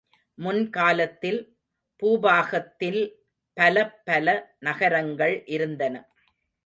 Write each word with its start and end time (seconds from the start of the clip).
முன் 0.37 0.69
காலத்தில், 0.69 1.37
பூபாகத்தில் 2.01 3.01
பலப் 3.57 3.95
பல 4.05 4.27
நகரங்கள் 4.59 5.35
இருந்தன. 5.47 5.95